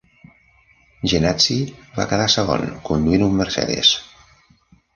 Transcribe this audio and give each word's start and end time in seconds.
Jenatzy 1.11 1.57
va 1.99 2.07
quedar 2.13 2.27
segon, 2.37 2.65
conduint 2.89 3.29
un 3.29 3.39
Mercedes. 3.43 3.95